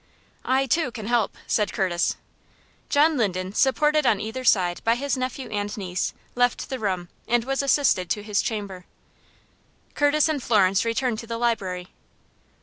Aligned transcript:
"I, 0.43 0.65
too, 0.65 0.89
can 0.89 1.05
help," 1.05 1.37
said 1.45 1.73
Curtis. 1.73 2.15
John 2.89 3.17
Linden, 3.17 3.53
supported 3.53 4.03
on 4.03 4.19
either 4.19 4.43
side 4.43 4.81
by 4.83 4.95
his 4.95 5.15
nephew 5.15 5.47
and 5.51 5.77
niece, 5.77 6.15
left 6.33 6.69
the 6.71 6.79
room, 6.79 7.09
and 7.27 7.43
was 7.43 7.61
assisted 7.61 8.09
to 8.09 8.23
his 8.23 8.41
chamber. 8.41 8.85
Curtis 9.93 10.27
and 10.27 10.41
Florence 10.41 10.85
returned 10.85 11.19
to 11.19 11.27
the 11.27 11.37
library. 11.37 11.89